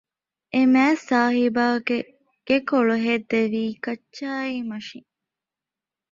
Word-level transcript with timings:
އެމާތްސާހިބާގެ 0.53 1.97
ގެކޮޅު 2.47 2.95
ހެއްދެވީ 3.05 3.63
ކައްޗާ 3.83 4.31
މަށީން 4.69 5.09